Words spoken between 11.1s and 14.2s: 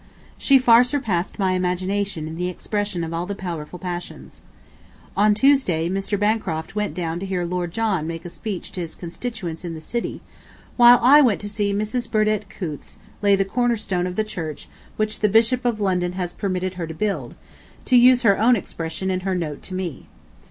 went to see Miss Burdett Coutts lay the corner stone of